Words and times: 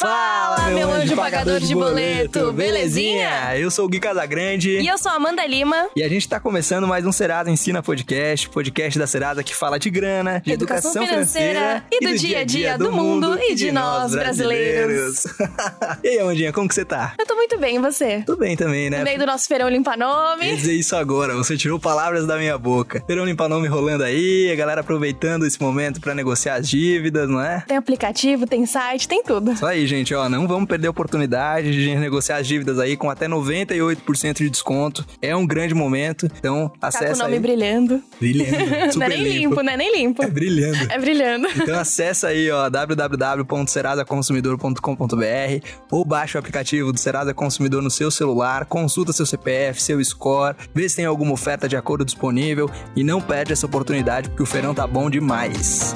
Fala, 0.00 0.70
meu 0.70 0.90
anjo 0.90 0.99
pagador 1.08 1.60
de 1.60 1.74
boleto, 1.74 2.52
belezinha? 2.52 3.56
Eu 3.56 3.70
sou 3.70 3.86
o 3.86 3.88
Gui 3.88 4.00
Casagrande. 4.00 4.78
E 4.78 4.86
eu 4.86 4.98
sou 4.98 5.10
a 5.12 5.14
Amanda 5.14 5.46
Lima. 5.46 5.88
E 5.96 6.02
a 6.02 6.08
gente 6.08 6.28
tá 6.28 6.38
começando 6.38 6.86
mais 6.86 7.06
um 7.06 7.12
Serasa 7.12 7.50
Ensina 7.50 7.82
Podcast, 7.82 8.48
podcast 8.48 8.98
da 8.98 9.06
Serasa 9.06 9.42
que 9.42 9.54
fala 9.54 9.78
de 9.78 9.90
grana, 9.90 10.40
de 10.44 10.52
educação, 10.52 11.06
financeira, 11.06 11.84
e 11.90 12.00
do 12.00 12.16
dia 12.16 12.40
a 12.40 12.44
dia 12.44 12.76
do 12.76 12.92
mundo 12.92 13.38
e 13.40 13.54
de 13.54 13.72
nós 13.72 14.12
brasileiros. 14.12 15.24
e 16.04 16.08
aí, 16.08 16.18
Amandinha, 16.18 16.52
como 16.52 16.68
que 16.68 16.74
você 16.74 16.84
tá? 16.84 17.14
Eu 17.18 17.26
tô 17.26 17.34
muito 17.34 17.58
bem, 17.58 17.76
e 17.76 17.78
você? 17.78 18.22
Tô 18.26 18.36
bem 18.36 18.56
também, 18.56 18.90
né? 18.90 18.98
No 18.98 19.04
meio 19.04 19.18
do 19.18 19.26
nosso 19.26 19.48
feirão 19.48 19.68
limpa 19.68 19.92
Quer 19.92 19.98
nome. 19.98 20.56
dizer 20.56 20.74
isso 20.74 20.94
agora, 20.96 21.34
você 21.34 21.56
tirou 21.56 21.78
palavras 21.78 22.26
da 22.26 22.36
minha 22.36 22.56
boca. 22.56 23.02
Verão 23.08 23.24
limpa 23.24 23.48
nome 23.48 23.68
rolando 23.68 24.04
aí, 24.04 24.50
a 24.52 24.54
galera 24.54 24.82
aproveitando 24.82 25.46
esse 25.46 25.60
momento 25.60 26.00
pra 26.00 26.14
negociar 26.14 26.54
as 26.54 26.68
dívidas, 26.68 27.28
não 27.28 27.40
é? 27.40 27.64
Tem 27.66 27.76
aplicativo, 27.76 28.46
tem 28.46 28.66
site, 28.66 29.08
tem 29.08 29.22
tudo. 29.22 29.52
Isso 29.52 29.66
aí, 29.66 29.86
gente, 29.86 30.14
ó, 30.14 30.28
não 30.28 30.46
vamos 30.46 30.68
perder 30.68 30.89
a 30.90 30.92
oportunidade 30.92 31.72
de 31.72 31.94
negociar 31.96 32.36
as 32.36 32.46
dívidas 32.46 32.78
aí 32.78 32.96
com 32.96 33.08
até 33.10 33.26
98% 33.28 34.34
de 34.38 34.50
desconto. 34.50 35.04
É 35.22 35.34
um 35.34 35.46
grande 35.46 35.74
momento, 35.74 36.26
então 36.38 36.68
Tá 36.68 36.74
com 36.78 36.84
o 36.84 36.88
acessa 36.88 37.22
nome 37.22 37.34
aí. 37.34 37.40
brilhando. 37.40 38.02
Brilhando, 38.20 38.94
Não 38.98 39.06
é 39.06 39.08
nem 39.08 39.22
limpo, 39.22 39.62
não 39.62 39.72
é 39.72 39.76
nem 39.76 39.96
limpo. 39.96 40.22
É 40.22 40.26
brilhando. 40.28 40.92
É 40.92 40.98
brilhando. 40.98 41.48
Então 41.56 41.78
acessa 41.78 42.28
aí, 42.28 42.50
ó, 42.50 42.68
www.serasaconsumidor.com.br 42.68 45.66
ou 45.90 46.04
baixa 46.04 46.38
o 46.38 46.40
aplicativo 46.40 46.92
do 46.92 46.98
Serasa 46.98 47.32
Consumidor 47.34 47.82
no 47.82 47.90
seu 47.90 48.10
celular, 48.10 48.64
consulta 48.66 49.12
seu 49.12 49.26
CPF, 49.26 49.80
seu 49.82 50.02
score, 50.04 50.56
vê 50.74 50.88
se 50.88 50.96
tem 50.96 51.04
alguma 51.04 51.32
oferta 51.32 51.68
de 51.68 51.76
acordo 51.76 52.04
disponível 52.04 52.68
e 52.96 53.04
não 53.04 53.20
perde 53.20 53.52
essa 53.52 53.66
oportunidade 53.66 54.28
porque 54.30 54.42
o 54.42 54.46
feirão 54.46 54.74
tá 54.74 54.86
bom 54.86 55.10
demais. 55.10 55.94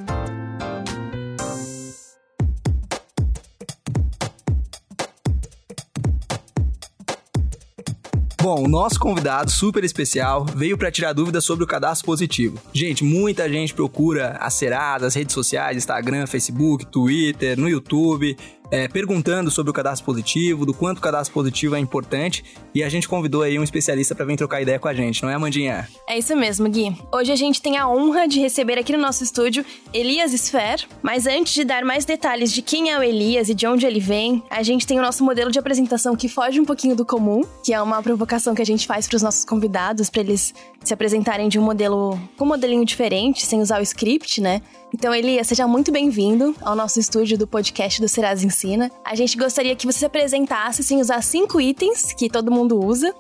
Bom, 8.49 8.65
o 8.65 8.67
nosso 8.67 8.99
convidado 8.99 9.50
super 9.50 9.85
especial 9.85 10.43
veio 10.43 10.79
para 10.79 10.91
tirar 10.91 11.12
dúvidas 11.12 11.45
sobre 11.45 11.65
o 11.65 11.67
cadastro 11.67 12.06
positivo. 12.06 12.59
Gente, 12.73 13.05
muita 13.05 13.47
gente 13.47 13.75
procura 13.75 14.39
a 14.41 14.49
Serasa, 14.49 15.06
as 15.06 15.15
redes 15.15 15.35
sociais, 15.35 15.77
Instagram, 15.77 16.27
Facebook, 16.27 16.87
Twitter, 16.87 17.61
no 17.61 17.69
YouTube, 17.69 18.35
é, 18.70 18.88
perguntando 18.88 19.50
sobre 19.50 19.70
o 19.70 19.73
cadastro 19.73 20.05
positivo, 20.05 20.67
do 20.67 20.75
quanto 20.75 20.99
o 20.99 21.00
cadastro 21.00 21.32
positivo 21.32 21.75
é 21.75 21.79
importante, 21.79 22.44
e 22.75 22.82
a 22.82 22.88
gente 22.88 23.09
convidou 23.09 23.43
aí 23.43 23.59
um 23.59 23.62
especialista 23.62 24.15
para 24.15 24.25
vir 24.25 24.37
trocar 24.37 24.61
ideia 24.61 24.79
com 24.79 24.88
a 24.88 24.94
gente, 24.94 25.23
não 25.23 25.31
é, 25.31 25.35
Amandinha? 25.35 25.88
É 26.09 26.19
isso 26.19 26.37
mesmo, 26.37 26.69
Gui. 26.69 26.97
Hoje 27.12 27.32
a 27.32 27.37
gente 27.37 27.61
tem 27.62 27.76
a 27.76 27.88
honra 27.88 28.26
de 28.26 28.41
receber 28.41 28.79
aqui 28.79 28.93
no 28.93 28.99
nosso 28.99 29.25
estúdio 29.25 29.65
Elias 29.93 30.32
Sfer, 30.32 30.87
mas 31.03 31.26
antes 31.26 31.55
de 31.55 31.65
dar 31.65 31.85
mais 31.85 32.05
detalhes 32.05 32.53
de 32.53 32.62
quem 32.62 32.91
é 32.91 32.99
o 32.99 33.03
Elias 33.03 33.49
e 33.49 33.55
de 33.55 33.67
onde 33.67 33.87
ele 33.87 34.00
vem, 34.00 34.43
a 34.50 34.62
gente 34.62 34.87
tem 34.87 34.99
o 34.99 35.03
nosso 35.03 35.25
modelo 35.25 35.50
de 35.50 35.59
apresentação 35.59 36.15
que 36.15 36.29
foge 36.29 36.61
um 36.61 36.65
pouquinho 36.65 36.94
do 36.94 37.05
comum, 37.05 37.43
que 37.65 37.73
é 37.73 37.81
uma 37.81 38.03
provocação 38.03 38.55
que 38.55 38.62
a 38.62 38.67
gente 38.67 38.87
faz 38.87 39.06
para 39.06 39.17
os 39.17 39.23
nossos 39.23 39.44
convidados, 39.44 40.11
para 40.11 40.20
eles 40.20 40.55
se 40.85 40.94
apresentarem 40.94 41.49
de 41.49 41.59
um 41.59 41.62
modelo 41.62 42.19
com 42.37 42.44
um 42.44 42.49
modelinho 42.49 42.85
diferente, 42.85 43.44
sem 43.44 43.61
usar 43.61 43.81
o 43.81 43.82
script, 43.82 44.41
né? 44.41 44.62
Então, 44.94 45.15
Elias, 45.15 45.47
seja 45.47 45.67
muito 45.67 45.93
bem-vindo 45.93 46.56
ao 46.62 46.75
nosso 46.75 46.99
estúdio 46.99 47.37
do 47.37 47.47
podcast 47.47 48.00
do 48.00 48.09
Serasa 48.09 48.47
Ensina. 48.58 48.90
A 49.05 49.14
gente 49.14 49.38
gostaria 49.38 49.76
que 49.76 49.87
você 49.87 50.00
se 50.00 50.05
apresentasse 50.05 50.82
sem 50.82 51.00
usar 51.00 51.22
cinco 51.22 51.60
itens 51.60 52.12
que 52.12 52.28
todo 52.28 52.50
mundo 52.50 52.84
usa, 52.84 53.14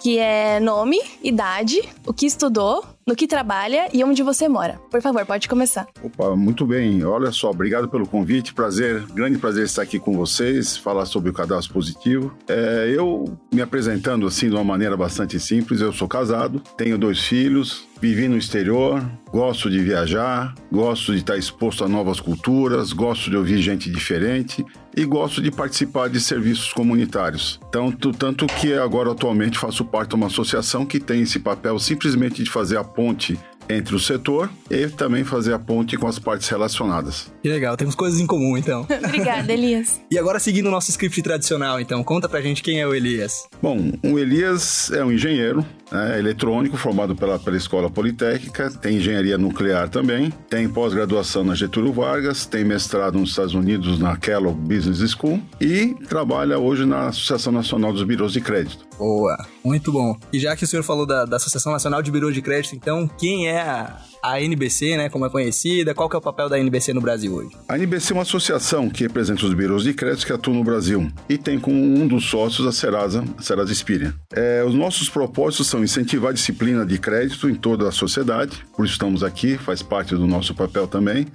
que 0.00 0.18
é 0.18 0.60
nome, 0.60 1.00
idade, 1.20 1.80
o 2.06 2.12
que 2.12 2.26
estudou, 2.26 2.84
no 3.06 3.16
que 3.16 3.26
trabalha 3.26 3.88
e 3.92 4.04
onde 4.04 4.22
você 4.22 4.48
mora. 4.48 4.80
Por 4.90 5.02
favor, 5.02 5.26
pode 5.26 5.48
começar. 5.48 5.86
Opa, 6.02 6.36
muito 6.36 6.64
bem. 6.64 7.04
Olha 7.04 7.32
só, 7.32 7.50
obrigado 7.50 7.88
pelo 7.88 8.06
convite. 8.06 8.54
Prazer, 8.54 9.04
grande 9.12 9.36
prazer 9.36 9.64
estar 9.64 9.82
aqui 9.82 9.98
com 9.98 10.12
vocês, 10.16 10.76
falar 10.76 11.06
sobre 11.06 11.28
o 11.28 11.32
cadastro 11.32 11.74
positivo. 11.74 12.32
É, 12.48 12.92
eu 12.94 13.36
me 13.52 13.60
apresentando 13.60 14.26
assim 14.26 14.48
de 14.48 14.54
uma 14.54 14.64
maneira 14.64 14.96
bastante 14.96 15.40
simples, 15.40 15.80
eu 15.80 15.92
sou 15.92 16.06
casado, 16.06 16.62
tenho 16.76 16.96
dois 16.96 17.20
filhos, 17.20 17.84
vivi 18.00 18.28
no 18.28 18.36
exterior, 18.36 19.04
gosto 19.30 19.68
de 19.70 19.80
viajar, 19.80 20.54
gosto 20.70 21.12
de 21.12 21.18
estar 21.18 21.36
exposto 21.36 21.84
a 21.84 21.88
novas 21.88 22.20
culturas, 22.20 22.92
gosto 22.92 23.28
de 23.28 23.36
ouvir 23.36 23.58
gente 23.58 23.90
diferente 23.90 24.64
e 24.96 25.04
gosto 25.04 25.42
de 25.42 25.50
participar 25.50 26.08
de 26.08 26.20
serviços 26.20 26.72
comunitários. 26.72 27.60
Tanto, 27.70 28.12
tanto 28.12 28.46
que 28.46 28.72
agora 28.74 29.12
atualmente 29.12 29.58
faço 29.58 29.84
parte 29.84 30.10
de 30.10 30.14
uma 30.14 30.26
associação 30.26 30.86
que 30.86 31.00
tem 31.00 31.22
esse 31.22 31.38
papel 31.38 31.78
simplesmente 31.78 32.42
de 32.42 32.50
fazer 32.50 32.76
a 32.76 32.84
ponte 32.84 33.38
entre 33.68 33.94
o 33.94 33.98
setor 33.98 34.50
e 34.70 34.88
também 34.88 35.24
fazer 35.24 35.52
a 35.52 35.58
ponte 35.58 35.96
com 35.96 36.06
as 36.06 36.18
partes 36.18 36.48
relacionadas. 36.48 37.32
Que 37.42 37.48
legal, 37.48 37.76
temos 37.76 37.94
coisas 37.94 38.20
em 38.20 38.26
comum 38.26 38.56
então. 38.56 38.86
Obrigada, 39.04 39.52
Elias. 39.52 40.00
e 40.10 40.18
agora 40.18 40.38
seguindo 40.38 40.66
o 40.66 40.70
nosso 40.70 40.90
script 40.90 41.22
tradicional, 41.22 41.80
então, 41.80 42.02
conta 42.02 42.28
pra 42.28 42.40
gente 42.40 42.62
quem 42.62 42.80
é 42.80 42.86
o 42.86 42.94
Elias. 42.94 43.46
Bom, 43.62 43.92
o 44.02 44.18
Elias 44.18 44.90
é 44.92 45.04
um 45.04 45.12
engenheiro 45.12 45.64
né, 45.90 46.18
eletrônico 46.18 46.76
formado 46.76 47.14
pela, 47.14 47.38
pela 47.38 47.56
Escola 47.56 47.90
Politécnica, 47.90 48.70
tem 48.70 48.96
engenharia 48.96 49.38
nuclear 49.38 49.88
também, 49.88 50.32
tem 50.48 50.68
pós-graduação 50.68 51.44
na 51.44 51.54
Getúlio 51.54 51.92
Vargas, 51.92 52.46
tem 52.46 52.64
mestrado 52.64 53.18
nos 53.18 53.30
Estados 53.30 53.54
Unidos 53.54 53.98
na 53.98 54.16
Kellogg 54.16 54.58
Business 54.58 55.10
School 55.10 55.40
e 55.60 55.94
trabalha 56.08 56.58
hoje 56.58 56.84
na 56.84 57.08
Associação 57.08 57.52
Nacional 57.52 57.92
dos 57.92 58.02
Birôs 58.02 58.32
de 58.32 58.40
Crédito. 58.40 58.86
Boa, 58.98 59.36
muito 59.64 59.90
bom. 59.90 60.16
E 60.32 60.38
já 60.38 60.54
que 60.54 60.64
o 60.64 60.66
senhor 60.66 60.82
falou 60.82 61.06
da, 61.06 61.24
da 61.24 61.36
Associação 61.36 61.72
Nacional 61.72 62.02
de 62.02 62.10
Birôs 62.10 62.34
de 62.34 62.42
Crédito, 62.42 62.76
então, 62.76 63.08
quem 63.08 63.48
é 63.48 63.60
a, 63.60 63.98
a 64.22 64.40
NBC, 64.40 64.96
né, 64.96 65.08
como 65.08 65.24
é 65.24 65.30
conhecida? 65.30 65.94
Qual 65.94 66.08
que 66.08 66.14
é 66.14 66.18
o 66.18 66.22
papel 66.22 66.48
da 66.48 66.58
NBC 66.58 66.92
no 66.92 67.00
Brasil 67.00 67.34
hoje? 67.34 67.50
A 67.68 67.76
NBC 67.76 68.12
é 68.12 68.16
uma 68.16 68.22
associação 68.22 68.90
que 68.90 69.02
representa 69.02 69.44
os 69.46 69.54
birôs 69.54 69.82
de 69.82 69.94
crédito 69.94 70.26
que 70.26 70.32
atuam 70.32 70.56
no 70.56 70.64
Brasil 70.64 71.10
e 71.28 71.38
tem 71.38 71.58
como 71.58 71.76
um 71.76 72.06
dos 72.06 72.28
sócios 72.28 72.66
a 72.66 72.72
Serasa, 72.72 73.24
a 73.38 73.42
Serasa 73.42 73.72
Experian. 73.72 74.14
É, 74.32 74.62
os 74.64 74.74
nossos 74.74 75.08
propósitos 75.08 75.66
são 75.66 75.82
incentivar 75.82 76.30
a 76.30 76.34
disciplina 76.34 76.84
de 76.84 76.98
crédito 76.98 77.48
em 77.48 77.54
toda 77.54 77.88
a 77.88 77.92
sociedade, 77.92 78.64
por 78.76 78.84
isso 78.84 78.94
estamos 78.94 79.22
aqui, 79.22 79.56
faz 79.56 79.82
parte 79.82 80.14
do 80.14 80.26
nosso 80.26 80.54
papel 80.54 80.86
também. 80.86 81.26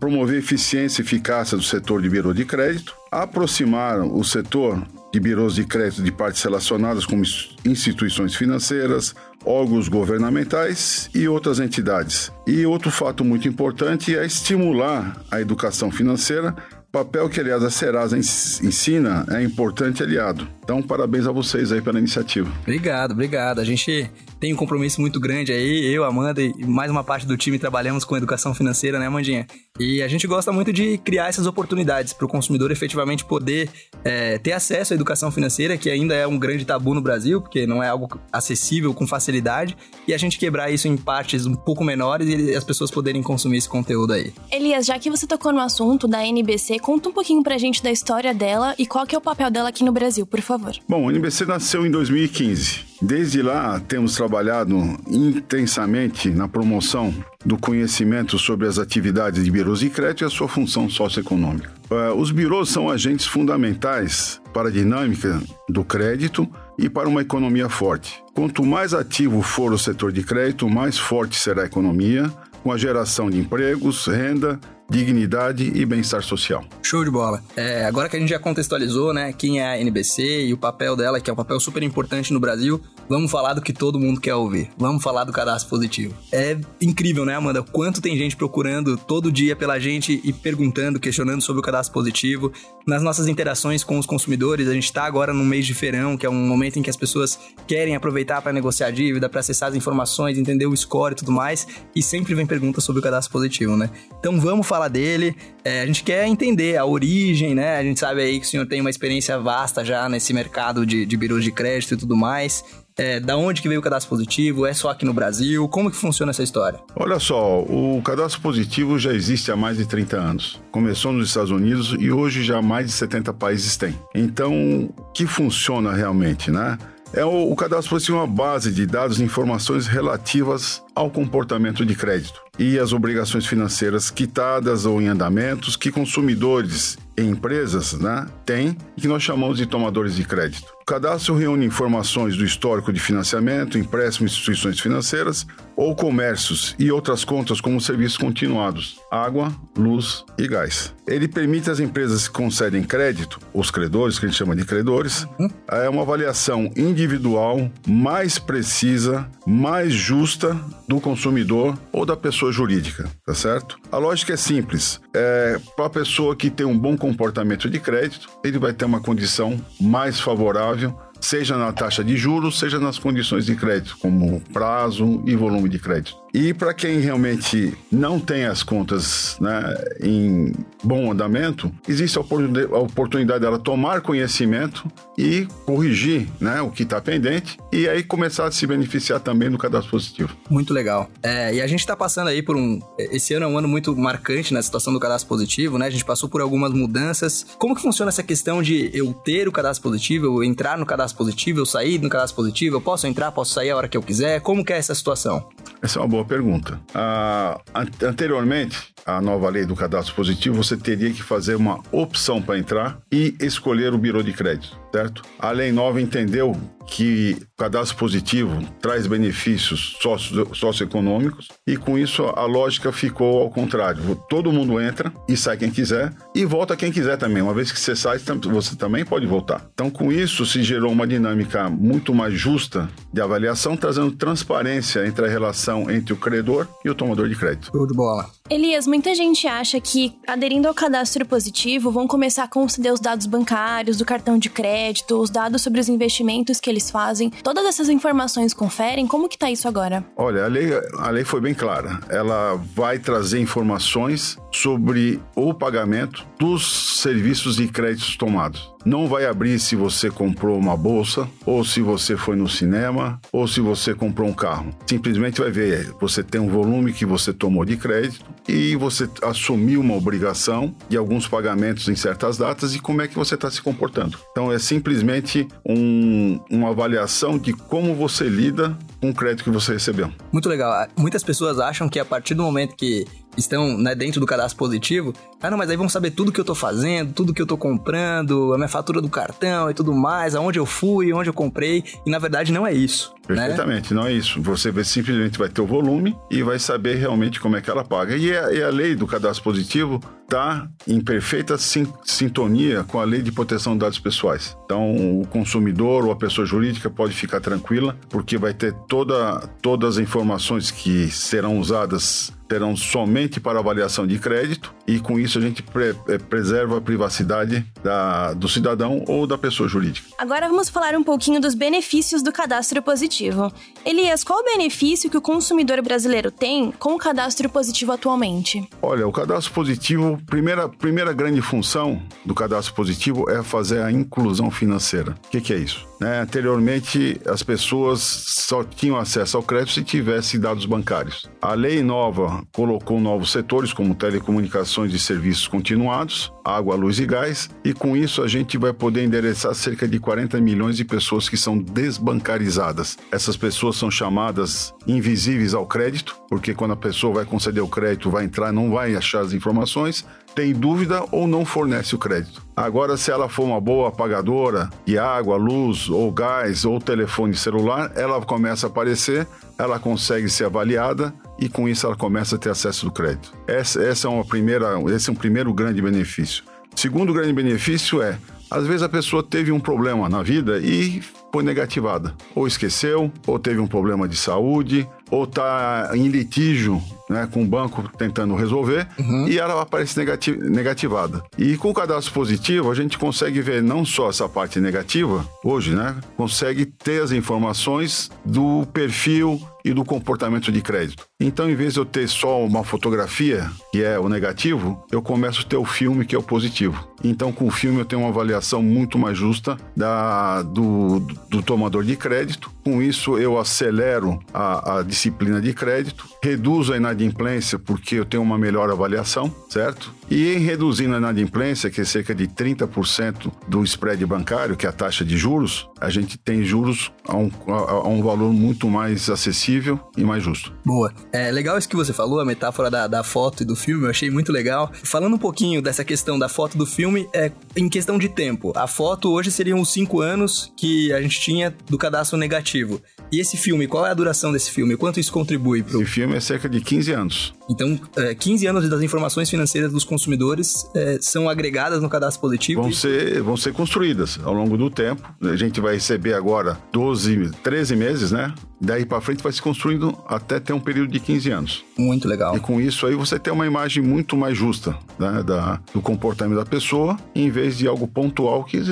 Promover 0.00 0.38
eficiência 0.38 1.02
e 1.02 1.04
eficácia 1.04 1.58
do 1.58 1.62
setor 1.62 2.00
de 2.00 2.08
birô 2.08 2.32
de 2.32 2.44
crédito, 2.44 2.94
aproximar 3.12 4.00
o 4.00 4.24
setor 4.24 4.82
de 5.12 5.20
birôs 5.20 5.54
de 5.54 5.64
crédito 5.64 6.02
de 6.02 6.10
partes 6.10 6.42
relacionadas 6.42 7.04
como 7.04 7.22
instituições 7.66 8.34
financeiras, 8.34 9.14
órgãos 9.44 9.88
governamentais 9.88 11.10
e 11.14 11.28
outras 11.28 11.60
entidades. 11.60 12.32
E 12.46 12.64
outro 12.64 12.90
fato 12.90 13.22
muito 13.22 13.46
importante 13.46 14.16
é 14.16 14.24
estimular 14.24 15.22
a 15.30 15.40
educação 15.40 15.90
financeira 15.90 16.56
Papel 16.92 17.26
que, 17.30 17.40
aliás, 17.40 17.64
a 17.64 17.70
Serasa 17.70 18.18
ensina 18.18 19.24
é 19.30 19.42
importante 19.42 20.02
aliado. 20.02 20.46
Então, 20.62 20.82
parabéns 20.82 21.26
a 21.26 21.32
vocês 21.32 21.72
aí 21.72 21.80
pela 21.80 21.98
iniciativa. 21.98 22.52
Obrigado, 22.60 23.12
obrigado. 23.12 23.60
A 23.62 23.64
gente 23.64 24.10
tem 24.42 24.52
um 24.52 24.56
compromisso 24.56 25.00
muito 25.00 25.20
grande 25.20 25.52
aí, 25.52 25.86
eu, 25.94 26.02
Amanda 26.02 26.42
e 26.42 26.52
mais 26.66 26.90
uma 26.90 27.04
parte 27.04 27.24
do 27.24 27.36
time 27.36 27.60
trabalhamos 27.60 28.04
com 28.04 28.16
educação 28.16 28.52
financeira, 28.52 28.98
né, 28.98 29.06
Amandinha? 29.06 29.46
E 29.78 30.02
a 30.02 30.08
gente 30.08 30.26
gosta 30.26 30.50
muito 30.50 30.72
de 30.72 30.98
criar 30.98 31.28
essas 31.28 31.46
oportunidades 31.46 32.12
para 32.12 32.26
o 32.26 32.28
consumidor 32.28 32.72
efetivamente 32.72 33.24
poder 33.24 33.70
é, 34.02 34.38
ter 34.38 34.50
acesso 34.50 34.94
à 34.94 34.96
educação 34.96 35.30
financeira, 35.30 35.76
que 35.76 35.88
ainda 35.88 36.16
é 36.16 36.26
um 36.26 36.36
grande 36.36 36.64
tabu 36.64 36.92
no 36.92 37.00
Brasil, 37.00 37.40
porque 37.40 37.68
não 37.68 37.80
é 37.80 37.88
algo 37.88 38.20
acessível 38.32 38.92
com 38.92 39.06
facilidade, 39.06 39.76
e 40.08 40.12
a 40.12 40.18
gente 40.18 40.36
quebrar 40.40 40.72
isso 40.72 40.88
em 40.88 40.96
partes 40.96 41.46
um 41.46 41.54
pouco 41.54 41.84
menores 41.84 42.28
e 42.28 42.52
as 42.56 42.64
pessoas 42.64 42.90
poderem 42.90 43.22
consumir 43.22 43.58
esse 43.58 43.68
conteúdo 43.68 44.12
aí. 44.12 44.32
Elias, 44.50 44.86
já 44.86 44.98
que 44.98 45.08
você 45.08 45.24
tocou 45.24 45.52
no 45.52 45.60
assunto 45.60 46.08
da 46.08 46.26
NBC, 46.26 46.80
conta 46.80 47.08
um 47.08 47.12
pouquinho 47.12 47.44
pra 47.44 47.58
gente 47.58 47.80
da 47.80 47.92
história 47.92 48.34
dela 48.34 48.74
e 48.76 48.86
qual 48.86 49.06
que 49.06 49.14
é 49.14 49.18
o 49.18 49.22
papel 49.22 49.52
dela 49.52 49.68
aqui 49.68 49.84
no 49.84 49.92
Brasil, 49.92 50.26
por 50.26 50.40
favor. 50.40 50.72
Bom, 50.88 51.08
a 51.08 51.12
NBC 51.12 51.46
nasceu 51.46 51.86
em 51.86 51.92
2015. 51.92 52.91
Desde 53.02 53.42
lá, 53.42 53.80
temos 53.80 54.14
trabalhado 54.14 54.76
intensamente 55.10 56.30
na 56.30 56.46
promoção 56.46 57.12
do 57.44 57.58
conhecimento 57.58 58.38
sobre 58.38 58.68
as 58.68 58.78
atividades 58.78 59.44
de 59.44 59.50
birôs 59.50 59.80
de 59.80 59.90
crédito 59.90 60.22
e 60.22 60.26
a 60.26 60.30
sua 60.30 60.46
função 60.46 60.88
socioeconômica. 60.88 61.72
Uh, 61.90 62.14
os 62.14 62.30
birôs 62.30 62.68
são 62.68 62.88
agentes 62.88 63.26
fundamentais 63.26 64.40
para 64.54 64.68
a 64.68 64.72
dinâmica 64.72 65.42
do 65.68 65.82
crédito 65.82 66.48
e 66.78 66.88
para 66.88 67.08
uma 67.08 67.22
economia 67.22 67.68
forte. 67.68 68.22
Quanto 68.34 68.64
mais 68.64 68.94
ativo 68.94 69.42
for 69.42 69.72
o 69.72 69.78
setor 69.78 70.12
de 70.12 70.22
crédito, 70.22 70.70
mais 70.70 70.96
forte 70.96 71.36
será 71.36 71.62
a 71.62 71.66
economia, 71.66 72.32
com 72.62 72.70
a 72.70 72.78
geração 72.78 73.28
de 73.28 73.36
empregos, 73.36 74.06
renda 74.06 74.60
dignidade 74.90 75.72
e 75.74 75.84
bem-estar 75.86 76.22
social. 76.22 76.64
Show 76.82 77.04
de 77.04 77.10
bola. 77.10 77.42
É, 77.56 77.84
agora 77.84 78.08
que 78.08 78.16
a 78.16 78.20
gente 78.20 78.28
já 78.28 78.38
contextualizou, 78.38 79.14
né, 79.14 79.32
quem 79.32 79.60
é 79.60 79.66
a 79.66 79.80
NBC 79.80 80.46
e 80.46 80.52
o 80.52 80.58
papel 80.58 80.94
dela, 80.94 81.20
que 81.20 81.30
é 81.30 81.32
um 81.32 81.36
papel 81.36 81.58
super 81.58 81.82
importante 81.82 82.32
no 82.32 82.40
Brasil, 82.40 82.80
vamos 83.08 83.30
falar 83.30 83.54
do 83.54 83.62
que 83.62 83.72
todo 83.72 83.98
mundo 83.98 84.20
quer 84.20 84.34
ouvir. 84.34 84.70
Vamos 84.76 85.02
falar 85.02 85.24
do 85.24 85.32
cadastro 85.32 85.70
positivo. 85.70 86.14
É 86.30 86.58
incrível, 86.80 87.24
né, 87.24 87.34
Amanda? 87.34 87.62
Quanto 87.62 88.00
tem 88.00 88.16
gente 88.16 88.36
procurando 88.36 88.96
todo 88.96 89.32
dia 89.32 89.56
pela 89.56 89.78
gente 89.78 90.20
e 90.22 90.32
perguntando, 90.32 91.00
questionando 91.00 91.40
sobre 91.40 91.60
o 91.60 91.62
cadastro 91.62 91.92
positivo. 91.92 92.52
Nas 92.86 93.02
nossas 93.02 93.28
interações 93.28 93.84
com 93.84 93.98
os 93.98 94.06
consumidores, 94.06 94.68
a 94.68 94.74
gente 94.74 94.84
está 94.84 95.04
agora 95.04 95.32
no 95.32 95.44
mês 95.44 95.66
de 95.66 95.74
feirão, 95.74 96.16
que 96.16 96.26
é 96.26 96.30
um 96.30 96.46
momento 96.46 96.78
em 96.78 96.82
que 96.82 96.90
as 96.90 96.96
pessoas 96.96 97.38
querem 97.66 97.94
aproveitar 97.94 98.42
para 98.42 98.52
negociar 98.52 98.90
dívida, 98.90 99.28
para 99.28 99.40
acessar 99.40 99.68
as 99.68 99.74
informações, 99.74 100.36
entender 100.36 100.66
o 100.66 100.76
score 100.76 101.12
e 101.12 101.16
tudo 101.16 101.32
mais, 101.32 101.66
e 101.94 102.02
sempre 102.02 102.34
vem 102.34 102.46
perguntas 102.46 102.82
sobre 102.84 103.00
o 103.00 103.02
cadastro 103.02 103.32
positivo, 103.32 103.76
né? 103.76 103.90
Então 104.18 104.40
vamos 104.40 104.66
falar 104.72 104.88
dele. 104.88 105.36
É, 105.62 105.82
a 105.82 105.86
gente 105.86 106.02
quer 106.02 106.26
entender 106.26 106.78
a 106.78 106.86
origem, 106.86 107.54
né? 107.54 107.76
A 107.76 107.82
gente 107.82 108.00
sabe 108.00 108.22
aí 108.22 108.40
que 108.40 108.46
o 108.46 108.48
senhor 108.48 108.66
tem 108.66 108.80
uma 108.80 108.88
experiência 108.88 109.38
vasta 109.38 109.84
já 109.84 110.08
nesse 110.08 110.32
mercado 110.32 110.86
de, 110.86 111.04
de 111.04 111.16
birôs 111.16 111.44
de 111.44 111.52
crédito 111.52 111.92
e 111.92 111.96
tudo 111.96 112.16
mais. 112.16 112.64
É, 112.96 113.20
da 113.20 113.36
onde 113.36 113.62
que 113.62 113.68
veio 113.68 113.80
o 113.80 113.82
cadastro 113.82 114.10
positivo? 114.10 114.66
É 114.66 114.74
só 114.74 114.90
aqui 114.90 115.04
no 115.04 115.14
Brasil? 115.14 115.66
Como 115.68 115.90
que 115.90 115.96
funciona 115.96 116.30
essa 116.30 116.42
história? 116.42 116.78
Olha 116.94 117.18
só, 117.18 117.60
o 117.60 118.00
cadastro 118.02 118.40
positivo 118.40 118.98
já 118.98 119.12
existe 119.12 119.50
há 119.50 119.56
mais 119.56 119.78
de 119.78 119.86
30 119.86 120.16
anos. 120.16 120.60
Começou 120.70 121.12
nos 121.12 121.28
Estados 121.28 121.50
Unidos 121.50 121.96
e 121.98 122.10
hoje 122.10 122.42
já 122.42 122.60
mais 122.60 122.86
de 122.86 122.92
70 122.92 123.32
países 123.34 123.76
têm. 123.76 123.98
Então, 124.14 124.90
que 125.14 125.26
funciona 125.26 125.92
realmente, 125.92 126.50
né? 126.50 126.78
É 127.14 127.24
o, 127.24 127.50
o 127.50 127.54
cadastro 127.54 127.98
é 127.98 128.12
uma 128.12 128.26
base 128.26 128.72
de 128.72 128.86
dados 128.86 129.20
e 129.20 129.24
informações 129.24 129.86
relativas 129.86 130.82
ao 130.94 131.10
comportamento 131.10 131.84
de 131.84 131.94
crédito 131.94 132.40
e 132.58 132.78
as 132.78 132.94
obrigações 132.94 133.44
financeiras 133.44 134.10
quitadas 134.10 134.86
ou 134.86 135.00
em 135.00 135.08
andamentos 135.08 135.76
que 135.76 135.90
consumidores 135.90 136.96
e 137.16 137.22
empresas 137.22 137.92
né, 137.92 138.26
têm 138.46 138.76
e 138.96 139.00
que 139.02 139.08
nós 139.08 139.22
chamamos 139.22 139.58
de 139.58 139.66
tomadores 139.66 140.16
de 140.16 140.24
crédito. 140.24 140.72
O 140.82 140.84
cadastro 140.84 141.36
reúne 141.36 141.64
informações 141.64 142.36
do 142.36 142.44
histórico 142.44 142.92
de 142.92 142.98
financiamento, 142.98 143.78
empréstimo 143.78 144.26
instituições 144.26 144.80
financeiras 144.80 145.46
ou 145.76 145.94
comércios 145.94 146.74
e 146.76 146.90
outras 146.90 147.24
contas 147.24 147.60
como 147.60 147.80
serviços 147.80 148.18
continuados, 148.18 149.00
água, 149.10 149.54
luz 149.76 150.24
e 150.36 150.46
gás. 150.46 150.92
Ele 151.06 151.26
permite 151.26 151.70
às 151.70 151.80
empresas 151.80 152.28
que 152.28 152.34
concedem 152.34 152.82
crédito, 152.82 153.38
os 153.54 153.70
credores, 153.70 154.18
que 154.18 154.26
a 154.26 154.28
gente 154.28 154.36
chama 154.36 154.54
de 154.54 154.64
credores, 154.64 155.26
uhum. 155.38 155.48
é 155.68 155.88
uma 155.88 156.02
avaliação 156.02 156.70
individual 156.76 157.70
mais 157.86 158.38
precisa, 158.38 159.26
mais 159.46 159.92
justa 159.92 160.58
do 160.86 161.00
consumidor 161.00 161.78
ou 161.92 162.04
da 162.04 162.16
pessoa 162.16 162.52
jurídica, 162.52 163.08
tá 163.24 163.34
certo? 163.34 163.78
A 163.90 163.98
lógica 163.98 164.34
é 164.34 164.36
simples. 164.36 165.00
É, 165.14 165.58
Para 165.76 165.86
a 165.86 165.90
pessoa 165.90 166.36
que 166.36 166.50
tem 166.50 166.66
um 166.66 166.78
bom 166.78 166.96
comportamento 166.96 167.70
de 167.70 167.80
crédito, 167.80 168.28
ele 168.44 168.58
vai 168.58 168.72
ter 168.72 168.84
uma 168.84 169.00
condição 169.00 169.60
mais 169.80 170.20
favorável 170.20 170.71
áudio 170.72 170.96
seja 171.22 171.56
na 171.56 171.72
taxa 171.72 172.04
de 172.04 172.16
juros, 172.16 172.58
seja 172.58 172.78
nas 172.78 172.98
condições 172.98 173.46
de 173.46 173.54
crédito, 173.54 173.96
como 173.98 174.40
prazo 174.52 175.22
e 175.24 175.34
volume 175.34 175.68
de 175.68 175.78
crédito. 175.78 176.22
E 176.34 176.54
para 176.54 176.72
quem 176.72 176.98
realmente 176.98 177.76
não 177.90 178.18
tem 178.18 178.46
as 178.46 178.62
contas 178.62 179.36
né, 179.38 179.62
em 180.02 180.52
bom 180.82 181.12
andamento, 181.12 181.70
existe 181.86 182.18
a 182.18 182.22
oportunidade 182.22 183.40
dela 183.40 183.58
tomar 183.58 184.00
conhecimento 184.00 184.90
e 185.16 185.46
corrigir 185.66 186.26
né, 186.40 186.62
o 186.62 186.70
que 186.70 186.84
está 186.84 187.00
pendente 187.02 187.58
e 187.70 187.86
aí 187.86 188.02
começar 188.02 188.46
a 188.46 188.50
se 188.50 188.66
beneficiar 188.66 189.20
também 189.20 189.50
do 189.50 189.58
cadastro 189.58 189.90
positivo. 189.90 190.34
Muito 190.48 190.72
legal. 190.72 191.10
É, 191.22 191.54
e 191.54 191.60
a 191.60 191.66
gente 191.66 191.80
está 191.80 191.94
passando 191.94 192.28
aí 192.28 192.42
por 192.42 192.56
um. 192.56 192.80
Esse 192.98 193.34
ano 193.34 193.44
é 193.44 193.48
um 193.48 193.58
ano 193.58 193.68
muito 193.68 193.94
marcante 193.94 194.54
na 194.54 194.62
situação 194.62 194.92
do 194.92 194.98
cadastro 194.98 195.28
positivo, 195.28 195.78
né? 195.78 195.86
A 195.86 195.90
gente 195.90 196.04
passou 196.04 196.30
por 196.30 196.40
algumas 196.40 196.72
mudanças. 196.72 197.46
Como 197.58 197.74
que 197.74 197.82
funciona 197.82 198.08
essa 198.08 198.22
questão 198.22 198.62
de 198.62 198.90
eu 198.94 199.12
ter 199.12 199.48
o 199.48 199.52
cadastro 199.52 199.82
positivo, 199.82 200.26
eu 200.26 200.44
entrar 200.44 200.78
no 200.78 200.86
cadastro 200.86 201.11
positivo, 201.16 201.60
eu 201.60 201.66
sair 201.66 201.98
no 201.98 202.08
cadastro 202.08 202.36
positivo, 202.36 202.76
eu 202.76 202.80
posso 202.80 203.06
entrar, 203.06 203.32
posso 203.32 203.54
sair 203.54 203.70
a 203.70 203.76
hora 203.76 203.88
que 203.88 203.96
eu 203.96 204.02
quiser? 204.02 204.40
Como 204.40 204.64
que 204.64 204.72
é 204.72 204.76
essa 204.76 204.94
situação? 204.94 205.48
Essa 205.80 205.98
é 205.98 206.02
uma 206.02 206.08
boa 206.08 206.24
pergunta. 206.24 206.80
Ah, 206.94 207.60
anteriormente, 208.02 208.92
a 209.04 209.20
nova 209.20 209.48
lei 209.48 209.64
do 209.64 209.74
cadastro 209.74 210.14
positivo, 210.14 210.62
você 210.62 210.76
teria 210.76 211.10
que 211.10 211.22
fazer 211.22 211.56
uma 211.56 211.80
opção 211.90 212.40
para 212.40 212.58
entrar 212.58 212.98
e 213.10 213.34
escolher 213.40 213.92
o 213.92 213.98
birô 213.98 214.22
de 214.22 214.32
crédito, 214.32 214.78
certo? 214.92 215.22
A 215.38 215.50
lei 215.50 215.72
nova 215.72 216.00
entendeu 216.00 216.56
que 216.86 217.36
o 217.54 217.56
cadastro 217.56 217.96
positivo 217.96 218.62
traz 218.80 219.06
benefícios 219.06 219.96
socio 220.00 220.54
socioeconômicos 220.54 221.48
e 221.66 221.76
com 221.76 221.98
isso 221.98 222.24
a 222.24 222.44
lógica 222.44 222.92
ficou 222.92 223.40
ao 223.40 223.50
contrário. 223.50 224.14
Todo 224.28 224.52
mundo 224.52 224.80
entra 224.80 225.12
e 225.28 225.36
sai 225.36 225.56
quem 225.56 225.70
quiser 225.70 226.12
e 226.34 226.44
volta 226.44 226.76
quem 226.76 226.92
quiser 226.92 227.16
também. 227.16 227.42
Uma 227.42 227.54
vez 227.54 227.72
que 227.72 227.80
você 227.80 227.96
sai, 227.96 228.18
você 228.18 228.76
também 228.76 229.04
pode 229.04 229.26
voltar. 229.26 229.66
Então, 229.72 229.90
com 229.90 230.12
isso 230.12 230.44
se 230.44 230.62
gerou 230.62 230.92
uma 230.92 231.01
dinâmica 231.06 231.68
muito 231.68 232.14
mais 232.14 232.34
justa 232.34 232.88
de 233.12 233.20
avaliação, 233.20 233.76
trazendo 233.76 234.12
transparência 234.12 235.06
entre 235.06 235.26
a 235.26 235.28
relação 235.28 235.90
entre 235.90 236.12
o 236.12 236.16
credor 236.16 236.66
e 236.84 236.90
o 236.90 236.94
tomador 236.94 237.28
de 237.28 237.36
crédito. 237.36 237.70
Show 237.70 237.86
de 237.86 237.94
bola. 237.94 238.30
Elias, 238.52 238.86
muita 238.86 239.14
gente 239.14 239.46
acha 239.46 239.80
que 239.80 240.14
aderindo 240.26 240.68
ao 240.68 240.74
cadastro 240.74 241.24
positivo 241.24 241.90
vão 241.90 242.06
começar 242.06 242.44
a 242.44 242.48
conceder 242.48 242.92
os 242.92 243.00
dados 243.00 243.24
bancários, 243.24 243.96
do 243.96 244.04
cartão 244.04 244.36
de 244.36 244.50
crédito, 244.50 245.18
os 245.18 245.30
dados 245.30 245.62
sobre 245.62 245.80
os 245.80 245.88
investimentos 245.88 246.60
que 246.60 246.68
eles 246.68 246.90
fazem. 246.90 247.30
Todas 247.42 247.64
essas 247.64 247.88
informações 247.88 248.52
conferem? 248.52 249.06
Como 249.06 249.26
que 249.26 249.38
tá 249.38 249.50
isso 249.50 249.66
agora? 249.66 250.04
Olha, 250.18 250.44
a 250.44 250.48
lei, 250.48 250.70
a 250.98 251.08
lei 251.08 251.24
foi 251.24 251.40
bem 251.40 251.54
clara. 251.54 251.98
Ela 252.10 252.60
vai 252.74 252.98
trazer 252.98 253.40
informações 253.40 254.36
sobre 254.52 255.18
o 255.34 255.54
pagamento 255.54 256.26
dos 256.38 257.00
serviços 257.00 257.56
de 257.56 257.68
créditos 257.68 258.18
tomados. 258.18 258.70
Não 258.84 259.06
vai 259.06 259.24
abrir 259.24 259.58
se 259.60 259.76
você 259.76 260.10
comprou 260.10 260.58
uma 260.58 260.76
bolsa, 260.76 261.28
ou 261.46 261.64
se 261.64 261.80
você 261.80 262.16
foi 262.16 262.34
no 262.34 262.48
cinema, 262.48 263.20
ou 263.32 263.46
se 263.46 263.60
você 263.60 263.94
comprou 263.94 264.28
um 264.28 264.32
carro. 264.32 264.74
Simplesmente 264.86 265.40
vai 265.40 265.52
ver, 265.52 265.94
você 266.00 266.22
tem 266.22 266.40
um 266.40 266.48
volume 266.48 266.92
que 266.92 267.06
você 267.06 267.32
tomou 267.32 267.64
de 267.64 267.76
crédito 267.76 268.24
e 268.48 268.76
você 268.76 269.08
assumiu 269.22 269.80
uma 269.80 269.94
obrigação 269.94 270.74
de 270.88 270.96
alguns 270.96 271.28
pagamentos 271.28 271.88
em 271.88 271.96
certas 271.96 272.38
datas 272.38 272.74
e 272.74 272.80
como 272.80 273.02
é 273.02 273.08
que 273.08 273.14
você 273.14 273.34
está 273.34 273.50
se 273.50 273.62
comportando. 273.62 274.18
Então 274.30 274.52
é 274.52 274.58
simplesmente 274.58 275.46
um, 275.66 276.38
uma 276.50 276.70
avaliação 276.70 277.38
de 277.38 277.52
como 277.52 277.94
você 277.94 278.28
lida 278.28 278.76
com 279.00 279.10
o 279.10 279.14
crédito 279.14 279.44
que 279.44 279.50
você 279.50 279.72
recebeu. 279.72 280.12
Muito 280.32 280.48
legal. 280.48 280.86
Muitas 280.96 281.22
pessoas 281.22 281.58
acham 281.58 281.88
que 281.88 281.98
a 281.98 282.04
partir 282.04 282.34
do 282.34 282.42
momento 282.42 282.74
que 282.76 283.06
estão 283.36 283.76
né, 283.78 283.94
dentro 283.94 284.20
do 284.20 284.26
cadastro 284.26 284.58
positivo, 284.58 285.12
ah, 285.42 285.50
não, 285.50 285.58
mas 285.58 285.68
aí 285.68 285.76
vão 285.76 285.88
saber 285.88 286.12
tudo 286.12 286.30
que 286.30 286.40
eu 286.40 286.44
tô 286.44 286.54
fazendo, 286.54 287.12
tudo 287.12 287.34
que 287.34 287.42
eu 287.42 287.46
tô 287.46 287.56
comprando, 287.56 288.54
a 288.54 288.56
minha 288.56 288.68
fatura 288.68 289.00
do 289.00 289.08
cartão 289.08 289.68
e 289.68 289.74
tudo 289.74 289.92
mais, 289.92 290.36
aonde 290.36 290.58
eu 290.58 290.66
fui, 290.66 291.12
onde 291.12 291.28
eu 291.28 291.34
comprei, 291.34 291.82
e 292.06 292.10
na 292.10 292.18
verdade 292.18 292.52
não 292.52 292.66
é 292.66 292.72
isso. 292.72 293.12
Né? 293.28 293.36
Perfeitamente, 293.36 293.92
né? 293.92 294.00
não 294.00 294.06
é 294.06 294.12
isso. 294.12 294.40
Você 294.42 294.72
simplesmente 294.84 295.38
vai 295.38 295.48
ter 295.48 295.60
o 295.60 295.66
volume 295.66 296.16
e 296.30 296.42
vai 296.42 296.58
saber 296.58 296.96
realmente 296.96 297.40
como 297.40 297.56
é 297.56 297.60
que 297.60 297.70
ela 297.70 297.84
paga. 297.84 298.16
E 298.16 298.36
a, 298.36 298.52
e 298.52 298.62
a 298.62 298.68
lei 298.68 298.94
do 298.94 299.06
cadastro 299.06 299.42
positivo 299.44 300.00
está 300.22 300.68
em 300.86 301.00
perfeita 301.00 301.58
sim, 301.58 301.86
sintonia 302.04 302.84
com 302.84 302.98
a 302.98 303.04
lei 303.04 303.20
de 303.20 303.30
proteção 303.30 303.74
de 303.74 303.80
dados 303.80 303.98
pessoais. 303.98 304.56
Então, 304.64 305.20
o 305.20 305.26
consumidor 305.26 306.04
ou 306.04 306.12
a 306.12 306.16
pessoa 306.16 306.46
jurídica 306.46 306.88
pode 306.88 307.14
ficar 307.14 307.40
tranquila, 307.40 307.96
porque 308.08 308.38
vai 308.38 308.54
ter 308.54 308.72
toda, 308.88 309.40
todas 309.60 309.96
as 309.96 310.02
informações 310.02 310.70
que 310.70 311.10
serão 311.10 311.58
usadas 311.58 312.32
terão 312.52 312.76
somente 312.76 313.40
para 313.40 313.60
avaliação 313.60 314.06
de 314.06 314.18
crédito 314.18 314.74
e 314.86 315.00
com 315.00 315.18
isso 315.18 315.38
a 315.38 315.40
gente 315.40 315.62
pre 315.62 315.94
eh, 316.06 316.18
preserva 316.18 316.76
a 316.76 316.80
privacidade 316.82 317.64
da, 317.82 318.34
do 318.34 318.46
cidadão 318.46 319.02
ou 319.08 319.26
da 319.26 319.38
pessoa 319.38 319.66
jurídica. 319.66 320.06
Agora 320.18 320.48
vamos 320.48 320.68
falar 320.68 320.94
um 320.94 321.02
pouquinho 321.02 321.40
dos 321.40 321.54
benefícios 321.54 322.22
do 322.22 322.30
cadastro 322.30 322.82
positivo. 322.82 323.50
Elias, 323.86 324.22
qual 324.22 324.40
o 324.40 324.44
benefício 324.44 325.08
que 325.08 325.16
o 325.16 325.20
consumidor 325.22 325.80
brasileiro 325.80 326.30
tem 326.30 326.70
com 326.72 326.94
o 326.94 326.98
cadastro 326.98 327.48
positivo 327.48 327.92
atualmente? 327.92 328.68
Olha, 328.82 329.08
o 329.08 329.12
cadastro 329.12 329.54
positivo, 329.54 330.20
primeira, 330.26 330.68
primeira 330.68 331.14
grande 331.14 331.40
função 331.40 332.02
do 332.22 332.34
cadastro 332.34 332.74
positivo 332.74 333.30
é 333.30 333.42
fazer 333.42 333.80
a 333.80 333.90
inclusão 333.90 334.50
financeira. 334.50 335.14
O 335.26 335.30
que, 335.30 335.40
que 335.40 335.54
é 335.54 335.56
isso? 335.56 335.86
Né? 335.98 336.20
Anteriormente, 336.20 337.18
as 337.24 337.42
pessoas 337.42 338.00
só 338.00 338.62
tinham 338.62 338.98
acesso 338.98 339.36
ao 339.36 339.42
crédito 339.42 339.72
se 339.72 339.84
tivesse 339.84 340.36
dados 340.36 340.66
bancários. 340.66 341.30
A 341.40 341.54
lei 341.54 341.82
nova 341.82 342.41
colocou 342.50 343.00
novos 343.00 343.30
setores, 343.30 343.72
como 343.72 343.94
telecomunicações 343.94 344.92
e 344.92 344.98
serviços 344.98 345.46
continuados, 345.46 346.32
água, 346.44 346.74
luz 346.74 346.98
e 346.98 347.06
gás, 347.06 347.50
e 347.64 347.72
com 347.72 347.96
isso 347.96 348.22
a 348.22 348.28
gente 348.28 348.58
vai 348.58 348.72
poder 348.72 349.04
endereçar 349.04 349.54
cerca 349.54 349.86
de 349.86 349.98
40 349.98 350.40
milhões 350.40 350.76
de 350.76 350.84
pessoas 350.84 351.28
que 351.28 351.36
são 351.36 351.56
desbancarizadas. 351.58 352.98
Essas 353.10 353.36
pessoas 353.36 353.76
são 353.76 353.90
chamadas 353.90 354.74
invisíveis 354.86 355.54
ao 355.54 355.66
crédito, 355.66 356.16
porque 356.28 356.54
quando 356.54 356.72
a 356.72 356.76
pessoa 356.76 357.14
vai 357.14 357.24
conceder 357.24 357.62
o 357.62 357.68
crédito, 357.68 358.10
vai 358.10 358.24
entrar, 358.24 358.52
não 358.52 358.70
vai 358.70 358.94
achar 358.96 359.20
as 359.20 359.32
informações, 359.32 360.04
tem 360.34 360.52
dúvida 360.52 361.04
ou 361.10 361.26
não 361.26 361.44
fornece 361.44 361.94
o 361.94 361.98
crédito. 361.98 362.42
Agora, 362.56 362.96
se 362.96 363.10
ela 363.10 363.28
for 363.28 363.44
uma 363.44 363.60
boa 363.60 363.90
pagadora 363.90 364.70
de 364.84 364.98
água, 364.98 365.36
luz 365.36 365.88
ou 365.88 366.10
gás 366.10 366.64
ou 366.64 366.80
telefone 366.80 367.34
celular, 367.34 367.92
ela 367.94 368.20
começa 368.22 368.66
a 368.66 368.70
aparecer, 368.70 369.26
ela 369.58 369.78
consegue 369.78 370.28
ser 370.28 370.46
avaliada 370.46 371.14
e 371.42 371.48
com 371.48 371.68
isso 371.68 371.86
ela 371.86 371.96
começa 371.96 372.36
a 372.36 372.38
ter 372.38 372.50
acesso 372.50 372.86
do 372.86 372.92
crédito. 372.92 373.32
Essa, 373.46 373.82
essa 373.82 374.06
é 374.06 374.10
uma 374.10 374.24
primeira, 374.24 374.78
esse 374.94 375.10
é 375.10 375.12
um 375.12 375.16
primeiro 375.16 375.52
grande 375.52 375.82
benefício. 375.82 376.44
Segundo 376.76 377.12
grande 377.12 377.32
benefício 377.32 378.00
é, 378.00 378.16
às 378.50 378.66
vezes 378.66 378.82
a 378.82 378.88
pessoa 378.88 379.22
teve 379.22 379.50
um 379.50 379.58
problema 379.58 380.08
na 380.08 380.22
vida 380.22 380.58
e 380.58 381.02
foi 381.32 381.42
negativada, 381.42 382.14
ou 382.34 382.46
esqueceu, 382.46 383.10
ou 383.26 383.38
teve 383.38 383.58
um 383.58 383.66
problema 383.66 384.06
de 384.06 384.16
saúde, 384.16 384.86
ou 385.10 385.24
está 385.24 385.90
em 385.94 386.08
litígio 386.08 386.80
né, 387.08 387.28
com 387.30 387.42
o 387.42 387.46
banco 387.46 387.90
tentando 387.96 388.34
resolver 388.34 388.86
uhum. 388.98 389.26
e 389.26 389.38
ela 389.38 389.60
aparece 389.60 389.98
negati 389.98 390.32
negativada. 390.32 391.22
E 391.36 391.56
com 391.56 391.70
o 391.70 391.74
cadastro 391.74 392.12
positivo, 392.12 392.70
a 392.70 392.74
gente 392.74 392.98
consegue 392.98 393.40
ver 393.40 393.62
não 393.62 393.84
só 393.84 394.10
essa 394.10 394.28
parte 394.28 394.60
negativa, 394.60 395.26
hoje, 395.42 395.74
né? 395.74 395.96
Consegue 396.16 396.66
ter 396.66 397.02
as 397.02 397.12
informações 397.12 398.10
do 398.24 398.66
perfil 398.72 399.40
e 399.64 399.72
do 399.72 399.84
comportamento 399.84 400.50
de 400.50 400.60
crédito. 400.60 401.06
Então, 401.20 401.48
em 401.48 401.54
vez 401.54 401.74
de 401.74 401.80
eu 401.80 401.84
ter 401.84 402.08
só 402.08 402.44
uma 402.44 402.64
fotografia, 402.64 403.50
que 403.70 403.82
é 403.82 403.98
o 403.98 404.08
negativo, 404.08 404.84
eu 404.90 405.00
começo 405.00 405.42
a 405.42 405.44
ter 405.44 405.56
o 405.56 405.64
filme, 405.64 406.04
que 406.04 406.14
é 406.14 406.18
o 406.18 406.22
positivo. 406.22 406.88
Então, 407.04 407.32
com 407.32 407.46
o 407.46 407.50
filme, 407.50 407.80
eu 407.80 407.84
tenho 407.84 408.02
uma 408.02 408.10
avaliação 408.10 408.62
muito 408.62 408.98
mais 408.98 409.18
justa 409.18 409.56
da, 409.76 410.42
do, 410.42 411.00
do 411.28 411.42
tomador 411.42 411.84
de 411.84 411.96
crédito. 411.96 412.50
Com 412.64 412.80
isso, 412.80 413.18
eu 413.18 413.38
acelero 413.38 414.20
a, 414.32 414.78
a 414.78 414.82
disciplina 414.82 415.40
de 415.40 415.52
crédito, 415.52 416.08
reduzo 416.22 416.72
a 416.72 416.76
inadimplência, 416.76 417.58
porque 417.58 417.96
eu 417.96 418.04
tenho 418.04 418.22
uma 418.22 418.38
melhor 418.38 418.70
avaliação, 418.70 419.34
certo? 419.48 419.92
E 420.12 420.34
em 420.34 420.40
reduzindo 420.40 420.94
a 420.94 420.98
inadimplência, 420.98 421.70
que 421.70 421.80
é 421.80 421.84
cerca 421.86 422.14
de 422.14 422.28
30% 422.28 423.32
do 423.48 423.64
spread 423.64 424.04
bancário, 424.04 424.54
que 424.54 424.66
é 424.66 424.68
a 424.68 424.72
taxa 424.72 425.06
de 425.06 425.16
juros, 425.16 425.66
a 425.80 425.88
gente 425.88 426.18
tem 426.18 426.44
juros 426.44 426.92
a 427.08 427.16
um, 427.16 427.30
a, 427.48 427.88
um 427.88 428.02
valor 428.02 428.30
muito 428.30 428.68
mais 428.68 429.08
acessível 429.08 429.80
e 429.96 430.04
mais 430.04 430.22
justo. 430.22 430.52
Boa. 430.66 430.92
É 431.14 431.30
legal 431.30 431.56
isso 431.56 431.66
que 431.66 431.74
você 431.74 431.94
falou, 431.94 432.20
a 432.20 432.26
metáfora 432.26 432.70
da, 432.70 432.86
da 432.86 433.02
foto 433.02 433.42
e 433.42 433.46
do 433.46 433.56
filme, 433.56 433.86
eu 433.86 433.90
achei 433.90 434.10
muito 434.10 434.30
legal. 434.30 434.70
Falando 434.84 435.14
um 435.14 435.18
pouquinho 435.18 435.62
dessa 435.62 435.82
questão 435.82 436.18
da 436.18 436.28
foto 436.28 436.58
do 436.58 436.66
filme, 436.66 437.08
é 437.14 437.32
em 437.56 437.70
questão 437.70 437.98
de 437.98 438.10
tempo. 438.10 438.52
A 438.54 438.66
foto 438.66 439.10
hoje 439.10 439.30
seriam 439.30 439.62
os 439.62 439.72
cinco 439.72 440.02
anos 440.02 440.52
que 440.58 440.92
a 440.92 441.00
gente 441.00 441.18
tinha 441.22 441.54
do 441.70 441.78
cadastro 441.78 442.18
negativo. 442.18 442.82
E 443.10 443.18
esse 443.18 443.38
filme, 443.38 443.66
qual 443.66 443.86
é 443.86 443.90
a 443.90 443.94
duração 443.94 444.30
desse 444.30 444.50
filme? 444.50 444.76
Quanto 444.76 445.00
isso 445.00 445.12
contribui 445.12 445.62
para 445.62 445.78
o 445.78 445.86
filme 445.86 446.16
é 446.16 446.20
cerca 446.20 446.48
de 446.48 446.60
15 446.60 446.92
anos. 446.92 447.34
Então, 447.48 447.78
é, 447.96 448.14
15 448.14 448.46
anos 448.46 448.68
das 448.68 448.82
informações 448.82 449.28
financeiras 449.28 449.72
dos 449.72 449.84
consumidores 449.84 450.66
é, 450.74 450.98
são 451.00 451.28
agregadas 451.28 451.82
no 451.82 451.88
cadastro 451.88 452.20
positivo? 452.20 452.62
Vão, 452.62 452.70
e... 452.70 452.74
ser, 452.74 453.22
vão 453.22 453.36
ser 453.36 453.52
construídas 453.52 454.18
ao 454.24 454.32
longo 454.32 454.56
do 454.56 454.70
tempo. 454.70 455.02
A 455.22 455.36
gente 455.36 455.60
vai 455.60 455.74
receber 455.74 456.14
agora 456.14 456.58
12, 456.72 457.30
13 457.42 457.76
meses, 457.76 458.12
né? 458.12 458.32
Daí 458.64 458.86
para 458.86 459.00
frente 459.00 459.22
vai 459.22 459.32
se 459.32 459.42
construindo 459.42 459.96
até 460.06 460.38
ter 460.38 460.52
um 460.52 460.60
período 460.60 460.92
de 460.92 461.00
15 461.00 461.30
anos. 461.30 461.64
Muito 461.76 462.06
legal. 462.06 462.36
E 462.36 462.40
com 462.40 462.60
isso 462.60 462.86
aí 462.86 462.94
você 462.94 463.18
tem 463.18 463.32
uma 463.32 463.44
imagem 463.44 463.82
muito 463.82 464.16
mais 464.16 464.38
justa 464.38 464.76
né, 464.96 465.20
da, 465.24 465.60
do 465.74 465.82
comportamento 465.82 466.38
da 466.38 466.46
pessoa, 466.46 466.96
em 467.12 467.28
vez 467.28 467.58
de 467.58 467.66
algo 467.66 467.88
pontual 467.88 468.44
que 468.44 468.62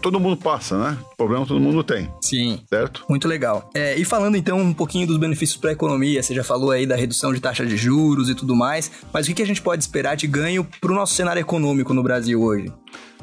todo 0.00 0.20
mundo 0.20 0.36
passa, 0.36 0.78
né? 0.78 0.98
Problema 1.16 1.44
todo 1.44 1.58
mundo 1.58 1.82
tem. 1.82 2.08
Sim. 2.22 2.60
Certo? 2.68 3.04
Muito 3.08 3.26
legal. 3.26 3.68
É, 3.74 3.98
e 3.98 4.04
falando 4.04 4.36
então 4.36 4.60
um 4.60 4.72
pouquinho 4.72 5.04
dos 5.04 5.16
benefícios 5.16 5.58
para 5.58 5.70
a 5.70 5.72
economia, 5.72 6.22
você 6.22 6.32
já 6.32 6.44
falou 6.44 6.70
aí 6.70 6.86
da 6.86 6.94
redução 6.94 7.32
de 7.32 7.40
taxa 7.40 7.66
de 7.66 7.76
juros 7.76 7.97
juros 7.98 8.30
e 8.30 8.34
tudo 8.34 8.54
mais, 8.54 8.90
mas 9.12 9.26
o 9.26 9.34
que 9.34 9.42
a 9.42 9.46
gente 9.46 9.60
pode 9.60 9.82
esperar 9.82 10.16
de 10.16 10.26
ganho 10.26 10.64
para 10.80 10.92
o 10.92 10.94
nosso 10.94 11.14
cenário 11.14 11.40
econômico 11.40 11.92
no 11.92 12.02
Brasil 12.02 12.40
hoje? 12.40 12.72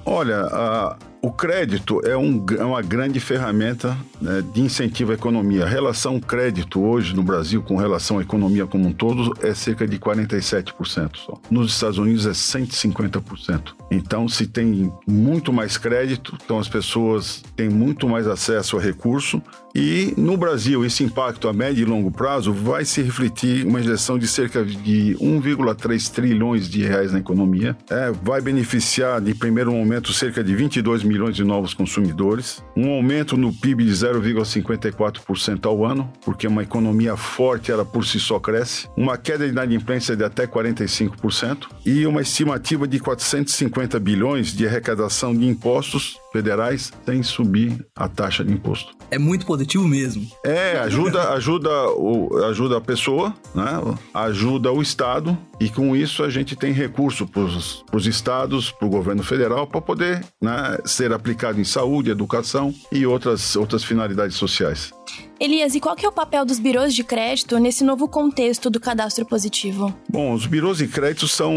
Olha, 0.05 0.41
a, 0.51 0.97
o 1.25 1.31
crédito 1.31 2.01
é, 2.05 2.15
um, 2.15 2.45
é 2.55 2.63
uma 2.63 2.83
grande 2.83 3.19
ferramenta 3.19 3.97
né, 4.21 4.43
de 4.53 4.61
incentivo 4.61 5.11
à 5.11 5.15
economia. 5.15 5.65
A 5.65 5.67
relação 5.67 6.19
crédito 6.19 6.79
hoje 6.83 7.15
no 7.15 7.23
Brasil 7.23 7.63
com 7.63 7.75
relação 7.77 8.19
à 8.19 8.21
economia 8.21 8.67
como 8.67 8.87
um 8.87 8.93
todo 8.93 9.33
é 9.41 9.51
cerca 9.55 9.87
de 9.87 9.97
47% 9.97 11.17
só. 11.17 11.33
Nos 11.49 11.73
Estados 11.73 11.97
Unidos 11.97 12.27
é 12.27 12.31
150%. 12.31 13.73
Então, 13.89 14.27
se 14.27 14.45
tem 14.45 14.93
muito 15.07 15.51
mais 15.51 15.79
crédito, 15.79 16.37
então 16.45 16.59
as 16.59 16.69
pessoas 16.69 17.43
têm 17.55 17.69
muito 17.69 18.07
mais 18.07 18.27
acesso 18.27 18.77
a 18.77 18.81
recurso. 18.81 19.41
E 19.73 20.13
no 20.15 20.37
Brasil, 20.37 20.85
esse 20.85 21.03
impacto 21.03 21.49
a 21.49 21.53
médio 21.53 21.81
e 21.81 21.85
longo 21.85 22.09
prazo 22.09 22.53
vai 22.53 22.85
se 22.85 23.01
refletir 23.01 23.65
uma 23.65 23.81
injeção 23.81 24.17
de 24.17 24.25
cerca 24.25 24.63
de 24.63 25.17
1,3 25.19 26.09
trilhões 26.11 26.69
de 26.69 26.81
reais 26.83 27.11
na 27.11 27.19
economia. 27.19 27.75
É, 27.89 28.09
vai 28.23 28.39
beneficiar, 28.39 29.19
de 29.19 29.33
primeiro 29.33 29.73
momento, 29.73 30.13
cerca 30.13 30.41
de 30.41 30.55
22 30.55 31.03
milhões 31.03 31.14
milhões 31.15 31.35
de 31.37 31.45
novos 31.45 31.73
consumidores, 31.73 32.61
um 32.75 32.91
aumento 32.91 33.37
no 33.37 33.53
PIB 33.53 33.85
de 33.85 33.91
0,54% 33.91 35.65
ao 35.65 35.85
ano, 35.85 36.11
porque 36.25 36.45
uma 36.45 36.61
economia 36.61 37.15
forte 37.15 37.71
ela 37.71 37.85
por 37.85 38.05
si 38.05 38.19
só 38.19 38.37
cresce, 38.37 38.89
uma 38.97 39.17
queda 39.17 39.45
de 39.45 39.51
inadimplência 39.51 40.13
de 40.13 40.25
até 40.25 40.45
45% 40.45 41.67
e 41.85 42.05
uma 42.05 42.21
estimativa 42.21 42.85
de 42.85 42.99
450 42.99 43.97
bilhões 43.97 44.47
de 44.47 44.67
arrecadação 44.67 45.33
de 45.33 45.47
impostos 45.47 46.19
federais 46.35 46.91
sem 47.05 47.23
subir 47.23 47.85
a 47.95 48.09
taxa 48.09 48.43
de 48.43 48.51
imposto. 48.51 48.93
É 49.09 49.17
muito 49.17 49.45
positivo 49.45 49.87
mesmo. 49.87 50.27
É, 50.43 50.79
ajuda, 50.79 51.29
ajuda, 51.29 51.69
o, 51.91 52.43
ajuda 52.49 52.77
a 52.77 52.81
pessoa, 52.81 53.33
né? 53.53 53.79
ajuda 54.13 54.69
o 54.69 54.81
Estado 54.81 55.37
e 55.61 55.69
com 55.69 55.95
isso 55.95 56.23
a 56.23 56.29
gente 56.29 56.53
tem 56.53 56.73
recurso 56.73 57.25
para 57.25 57.41
os 57.41 58.05
estados, 58.05 58.69
para 58.69 58.85
o 58.85 58.91
governo 58.91 59.23
federal, 59.23 59.65
para 59.65 59.79
poder 59.79 60.25
né, 60.41 60.77
ser 60.83 61.13
aplicado 61.13 61.61
em 61.61 61.63
saúde, 61.63 62.11
educação 62.11 62.73
e 62.91 63.05
outras, 63.05 63.55
outras 63.55 63.81
finalidades 63.81 64.35
sociais. 64.35 64.91
Elias, 65.39 65.75
e 65.75 65.79
qual 65.79 65.95
que 65.95 66.05
é 66.05 66.09
o 66.09 66.11
papel 66.11 66.45
dos 66.45 66.59
birôs 66.59 66.93
de 66.93 67.03
crédito 67.03 67.57
nesse 67.59 67.83
novo 67.83 68.07
contexto 68.07 68.69
do 68.69 68.79
cadastro 68.79 69.25
positivo? 69.25 69.93
Bom, 70.09 70.33
os 70.33 70.45
birôs 70.45 70.77
de 70.77 70.87
crédito 70.87 71.27
são, 71.27 71.53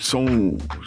são, 0.00 0.24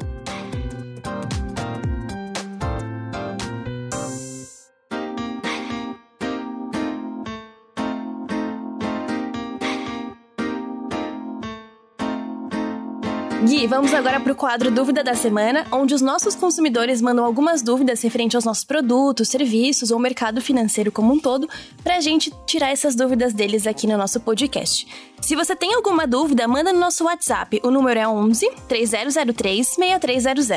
Gui, 13.45 13.67
vamos 13.67 13.93
agora 13.93 14.19
para 14.19 14.33
o 14.33 14.35
quadro 14.35 14.71
Dúvida 14.71 15.03
da 15.03 15.13
Semana, 15.13 15.67
onde 15.71 15.93
os 15.93 16.01
nossos 16.01 16.33
consumidores 16.33 16.99
mandam 16.99 17.23
algumas 17.23 17.61
dúvidas 17.61 18.01
referentes 18.01 18.35
aos 18.35 18.43
nossos 18.43 18.63
produtos, 18.63 19.27
serviços 19.27 19.91
ou 19.91 19.99
mercado 19.99 20.41
financeiro 20.41 20.91
como 20.91 21.13
um 21.13 21.19
todo, 21.19 21.47
para 21.83 21.97
a 21.97 21.99
gente 21.99 22.33
tirar 22.47 22.71
essas 22.71 22.95
dúvidas 22.95 23.35
deles 23.35 23.67
aqui 23.67 23.85
no 23.85 23.99
nosso 23.99 24.19
podcast. 24.19 24.87
Se 25.21 25.35
você 25.35 25.55
tem 25.55 25.75
alguma 25.75 26.07
dúvida, 26.07 26.47
manda 26.47 26.73
no 26.73 26.79
nosso 26.79 27.03
WhatsApp. 27.03 27.61
O 27.63 27.69
número 27.69 27.99
é 27.99 28.07
11 28.07 28.49
3003 28.67 29.67
6300. 29.67 30.49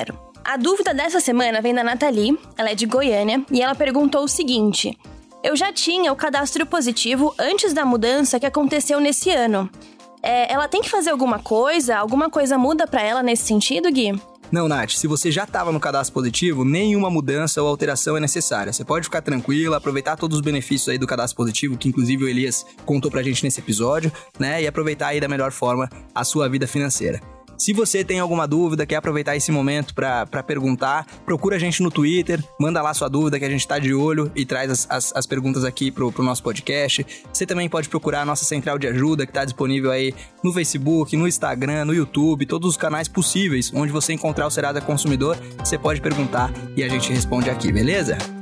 A 0.43 0.57
dúvida 0.57 0.95
dessa 0.95 1.21
semana 1.21 1.61
vem 1.61 1.75
da 1.75 1.85
Nathalie, 1.85 2.39
ela 2.57 2.71
é 2.71 2.75
de 2.75 2.87
Goiânia, 2.87 3.45
e 3.53 3.61
ela 3.61 3.75
perguntou 3.75 4.25
o 4.25 4.29
seguinte: 4.29 4.99
Eu 5.45 5.55
já 5.55 5.71
tinha 5.71 6.11
o 6.11 6.17
cadastro 6.17 6.65
positivo 6.65 7.35
antes 7.39 7.75
da 7.75 7.85
mudança 7.85 8.41
que 8.41 8.47
aconteceu 8.47 8.99
nesse 8.99 9.31
ano 9.31 9.69
é, 10.23 10.53
ela 10.53 10.69
tem 10.69 10.83
que 10.83 10.91
fazer 10.91 11.11
alguma 11.11 11.39
coisa? 11.39 11.97
Alguma 11.97 12.31
coisa 12.31 12.59
muda 12.59 12.87
para 12.87 13.03
ela 13.03 13.23
nesse 13.23 13.45
sentido, 13.47 13.91
Gui? 13.91 14.21
Não, 14.51 14.67
Nath, 14.67 14.93
se 14.93 15.07
você 15.07 15.31
já 15.31 15.45
estava 15.45 15.71
no 15.71 15.79
cadastro 15.79 16.15
positivo, 16.15 16.65
nenhuma 16.65 17.11
mudança 17.11 17.63
ou 17.63 17.69
alteração 17.69 18.17
é 18.17 18.21
necessária. 18.21 18.73
Você 18.73 18.83
pode 18.83 19.05
ficar 19.05 19.21
tranquila, 19.21 19.77
aproveitar 19.77 20.17
todos 20.17 20.39
os 20.39 20.43
benefícios 20.43 20.89
aí 20.89 20.97
do 20.97 21.07
cadastro 21.07 21.37
positivo, 21.37 21.77
que 21.77 21.89
inclusive 21.89 22.25
o 22.25 22.29
Elias 22.29 22.65
contou 22.87 23.11
pra 23.11 23.23
gente 23.23 23.45
nesse 23.45 23.61
episódio, 23.61 24.11
né? 24.39 24.63
E 24.63 24.67
aproveitar 24.67 25.09
aí 25.09 25.21
da 25.21 25.29
melhor 25.29 25.53
forma 25.53 25.89
a 26.15 26.25
sua 26.25 26.49
vida 26.49 26.67
financeira. 26.67 27.21
Se 27.59 27.73
você 27.73 28.05
tem 28.05 28.21
alguma 28.21 28.47
dúvida, 28.47 28.87
quer 28.87 28.97
aproveitar 28.97 29.37
esse 29.37 29.51
momento 29.51 29.93
para 29.93 30.43
perguntar, 30.47 31.05
procura 31.27 31.57
a 31.57 31.59
gente 31.59 31.83
no 31.83 31.91
Twitter, 31.91 32.43
manda 32.59 32.81
lá 32.81 32.95
sua 32.95 33.09
dúvida 33.09 33.37
que 33.37 33.45
a 33.45 33.51
gente 33.51 33.61
está 33.61 33.81
de 33.81 33.93
olho 33.93 34.31
e 34.37 34.47
traz 34.47 34.71
as, 34.71 34.87
as, 34.89 35.17
as, 35.17 35.27
perguntas 35.27 35.65
aqui 35.65 35.91
pro, 35.91 36.13
pro 36.13 36.23
nosso 36.23 36.41
podcast. 36.41 37.05
Você 37.33 37.45
também 37.45 37.69
pode 37.69 37.89
procurar 37.89 38.23
a 38.23 38.25
nossa 38.25 38.45
central 38.45 38.79
de 38.79 38.87
ajuda 38.87 39.27
que 39.27 39.31
está 39.31 39.45
disponível 39.45 39.91
aí 39.91 40.15
no 40.43 40.53
Facebook, 40.53 41.17
no 41.17 41.27
Instagram, 41.27 41.85
no 41.85 41.93
YouTube, 41.93 42.47
todos 42.47 42.71
os 42.71 42.77
canais 42.77 43.09
possíveis 43.09 43.73
onde 43.75 43.91
você 43.91 44.13
encontrar 44.13 44.47
o 44.47 44.51
Serasa 44.51 44.81
Consumidor, 44.81 45.37
você 45.59 45.77
pode 45.77 46.01
perguntar 46.01 46.53
e 46.77 46.85
a 46.85 46.89
gente 46.89 47.13
responde 47.13 47.51
aqui, 47.51 47.73
beleza? 47.73 48.38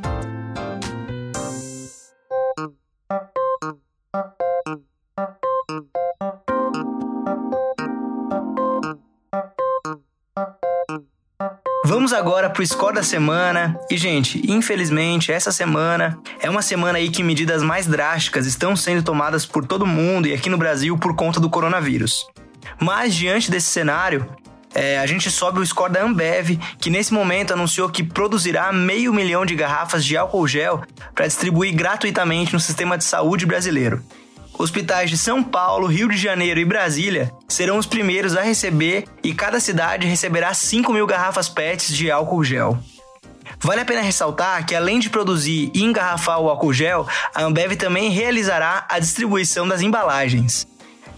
Vamos 11.88 12.12
agora 12.12 12.50
pro 12.50 12.66
score 12.66 12.96
da 12.96 13.02
semana. 13.04 13.78
E, 13.88 13.96
gente, 13.96 14.42
infelizmente, 14.50 15.30
essa 15.30 15.52
semana 15.52 16.18
é 16.40 16.50
uma 16.50 16.60
semana 16.60 16.98
aí 16.98 17.08
que 17.08 17.22
medidas 17.22 17.62
mais 17.62 17.86
drásticas 17.86 18.44
estão 18.44 18.74
sendo 18.74 19.04
tomadas 19.04 19.46
por 19.46 19.64
todo 19.64 19.86
mundo 19.86 20.26
e 20.26 20.34
aqui 20.34 20.50
no 20.50 20.58
Brasil 20.58 20.98
por 20.98 21.14
conta 21.14 21.38
do 21.38 21.48
coronavírus. 21.48 22.26
Mas, 22.80 23.14
diante 23.14 23.52
desse 23.52 23.68
cenário, 23.68 24.26
é, 24.74 24.98
a 24.98 25.06
gente 25.06 25.30
sobe 25.30 25.60
o 25.60 25.64
score 25.64 25.92
da 25.92 26.02
Ambev, 26.02 26.58
que 26.80 26.90
nesse 26.90 27.14
momento 27.14 27.52
anunciou 27.52 27.88
que 27.88 28.02
produzirá 28.02 28.72
meio 28.72 29.14
milhão 29.14 29.46
de 29.46 29.54
garrafas 29.54 30.04
de 30.04 30.16
álcool 30.16 30.48
gel 30.48 30.82
para 31.14 31.28
distribuir 31.28 31.72
gratuitamente 31.72 32.52
no 32.52 32.58
sistema 32.58 32.98
de 32.98 33.04
saúde 33.04 33.46
brasileiro. 33.46 34.02
Hospitais 34.58 35.10
de 35.10 35.18
São 35.18 35.42
Paulo, 35.42 35.86
Rio 35.86 36.08
de 36.08 36.16
Janeiro 36.16 36.58
e 36.58 36.64
Brasília 36.64 37.30
serão 37.46 37.76
os 37.76 37.86
primeiros 37.86 38.36
a 38.36 38.42
receber 38.42 39.04
e 39.22 39.34
cada 39.34 39.60
cidade 39.60 40.06
receberá 40.06 40.54
5 40.54 40.92
mil 40.92 41.06
garrafas 41.06 41.48
PETs 41.48 41.94
de 41.94 42.10
álcool 42.10 42.42
gel. 42.42 42.78
Vale 43.60 43.82
a 43.82 43.84
pena 43.84 44.00
ressaltar 44.00 44.64
que, 44.66 44.74
além 44.74 44.98
de 44.98 45.10
produzir 45.10 45.70
e 45.74 45.82
engarrafar 45.82 46.40
o 46.40 46.48
álcool 46.48 46.72
gel, 46.72 47.06
a 47.34 47.42
Ambev 47.42 47.76
também 47.76 48.10
realizará 48.10 48.86
a 48.88 48.98
distribuição 48.98 49.68
das 49.68 49.82
embalagens. 49.82 50.66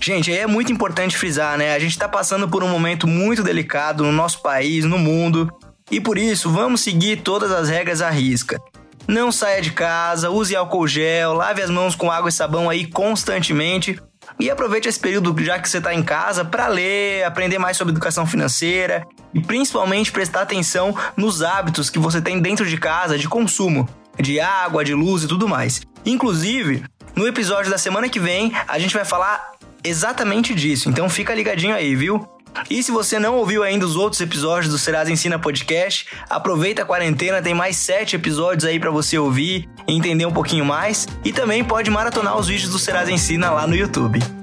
Gente, 0.01 0.31
aí 0.31 0.39
é 0.39 0.47
muito 0.47 0.73
importante 0.73 1.17
frisar, 1.17 1.57
né? 1.57 1.75
A 1.75 1.79
gente 1.79 1.93
está 1.93 2.09
passando 2.09 2.49
por 2.49 2.63
um 2.63 2.69
momento 2.69 3.07
muito 3.07 3.43
delicado 3.43 4.05
no 4.05 4.13
nosso 4.13 4.43
país, 4.43 4.85
no 4.85 4.99
mundo, 4.99 5.53
e 5.91 6.01
por 6.01 6.19
isso 6.19 6.51
vamos 6.51 6.81
seguir 6.81 7.23
todas 7.23 7.51
as 7.51 7.69
regras 7.69 8.01
à 8.01 8.11
risca. 8.11 8.61
Não 9.09 9.33
saia 9.33 9.63
de 9.63 9.71
casa, 9.71 10.29
use 10.29 10.55
álcool 10.55 10.87
gel, 10.87 11.33
lave 11.33 11.63
as 11.63 11.71
mãos 11.71 11.95
com 11.95 12.11
água 12.11 12.29
e 12.29 12.33
sabão 12.33 12.69
aí 12.69 12.87
constantemente. 12.87 13.99
E 14.39 14.51
aproveite 14.51 14.87
esse 14.87 15.01
período 15.01 15.35
já 15.43 15.59
que 15.59 15.67
você 15.67 15.79
está 15.79 15.95
em 15.95 16.03
casa 16.03 16.45
para 16.45 16.69
ler, 16.69 17.25
aprender 17.25 17.59
mais 17.59 17.79
sobre 17.79 17.93
educação 17.93 18.27
financeira 18.27 19.03
e 19.33 19.41
principalmente 19.41 20.13
prestar 20.13 20.43
atenção 20.43 20.95
nos 21.17 21.41
hábitos 21.41 21.89
que 21.89 21.99
você 21.99 22.21
tem 22.21 22.39
dentro 22.39 22.67
de 22.67 22.77
casa 22.77 23.17
de 23.17 23.27
consumo, 23.27 23.89
de 24.21 24.39
água, 24.41 24.85
de 24.85 24.93
luz 24.93 25.23
e 25.23 25.27
tudo 25.27 25.49
mais. 25.49 25.81
Inclusive, 26.05 26.85
no 27.17 27.27
episódio 27.27 27.71
da 27.71 27.79
semana 27.79 28.11
que 28.11 28.21
vem, 28.21 28.53
a 28.69 28.79
gente 28.79 28.95
vai 28.95 29.07
falar 29.07 29.53
exatamente 29.83 30.55
disso, 30.55 30.91
então 30.91 31.09
fica 31.09 31.35
ligadinho 31.35 31.75
aí, 31.75 31.97
viu? 31.97 32.29
E 32.71 32.83
se 32.83 32.91
você 32.91 33.19
não 33.19 33.37
ouviu 33.37 33.63
ainda 33.63 33.85
os 33.85 33.97
outros 33.97 34.21
episódios 34.21 34.73
do 34.73 34.79
Serasa 34.79 35.11
Ensina 35.11 35.39
Podcast, 35.39 36.07
aproveita 36.29 36.83
a 36.83 36.85
quarentena, 36.85 37.43
tem 37.43 37.55
mais 37.55 37.77
sete 37.77 38.17
episódios 38.17 38.65
aí 38.65 38.79
para 38.79 38.91
você 38.91 39.19
ouvir 39.19 39.69
entender 39.87 40.27
um 40.27 40.33
pouquinho 40.33 40.65
mais. 40.65 41.07
E 41.25 41.33
também 41.33 41.65
pode 41.65 41.91
maratonar 41.91 42.37
os 42.37 42.49
vídeos 42.49 42.71
do 42.71 42.79
Serasa 42.79 43.11
Ensina 43.11 43.51
lá 43.51 43.67
no 43.67 43.75
YouTube. 43.75 44.38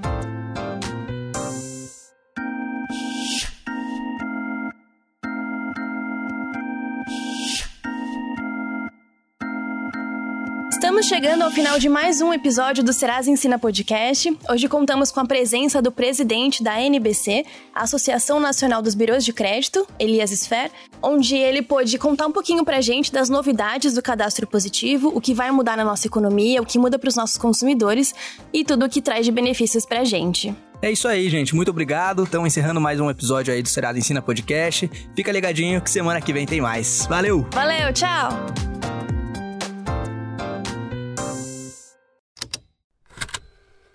Estamos 10.85 11.07
chegando 11.07 11.41
ao 11.41 11.49
final 11.49 11.79
de 11.79 11.89
mais 11.89 12.21
um 12.21 12.31
episódio 12.31 12.83
do 12.83 12.93
Serasa 12.93 13.31
Ensina 13.31 13.57
Podcast. 13.57 14.37
Hoje 14.47 14.67
contamos 14.67 15.11
com 15.11 15.19
a 15.19 15.25
presença 15.25 15.81
do 15.81 15.91
presidente 15.91 16.61
da 16.61 16.79
NBC, 16.79 17.43
a 17.73 17.81
Associação 17.81 18.39
Nacional 18.39 18.83
dos 18.83 18.93
Birôs 18.93 19.25
de 19.25 19.33
Crédito, 19.33 19.87
Elias 19.97 20.29
Sfer, 20.29 20.69
onde 21.01 21.35
ele 21.35 21.63
pôde 21.63 21.97
contar 21.97 22.27
um 22.27 22.31
pouquinho 22.31 22.63
pra 22.63 22.81
gente 22.81 23.11
das 23.11 23.29
novidades 23.29 23.95
do 23.95 24.01
cadastro 24.01 24.45
positivo, 24.45 25.11
o 25.13 25.19
que 25.19 25.33
vai 25.33 25.49
mudar 25.49 25.75
na 25.75 25.83
nossa 25.83 26.05
economia, 26.05 26.61
o 26.61 26.65
que 26.65 26.77
muda 26.77 26.99
para 26.99 27.09
os 27.09 27.15
nossos 27.15 27.35
consumidores 27.35 28.13
e 28.53 28.63
tudo 28.63 28.85
o 28.85 28.89
que 28.89 29.01
traz 29.01 29.25
de 29.25 29.31
benefícios 29.31 29.87
pra 29.87 30.03
gente. 30.03 30.55
É 30.83 30.91
isso 30.91 31.07
aí, 31.07 31.27
gente. 31.31 31.55
Muito 31.55 31.71
obrigado. 31.71 32.25
Estamos 32.25 32.45
encerrando 32.45 32.79
mais 32.79 32.99
um 32.99 33.09
episódio 33.09 33.51
aí 33.51 33.63
do 33.63 33.67
Serasa 33.67 33.97
Ensina 33.97 34.21
Podcast. 34.21 34.87
Fica 35.15 35.31
ligadinho 35.31 35.81
que 35.81 35.89
semana 35.89 36.21
que 36.21 36.31
vem 36.31 36.45
tem 36.45 36.61
mais. 36.61 37.07
Valeu! 37.09 37.43
Valeu, 37.51 37.91
tchau! 37.91 38.74